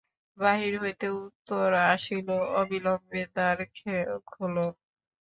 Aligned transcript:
বাহির 0.37 0.73
হইতে 0.81 1.07
উত্তর 1.19 1.67
আসিল, 1.89 2.27
অবিলম্বে 2.59 3.21
দ্বার 3.33 3.57
খোলো। 4.29 4.67